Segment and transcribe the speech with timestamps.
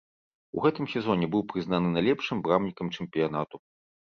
[0.55, 3.63] У гэтым сезоне быў прызнаны найлепшым брамнікам чэмпіянату.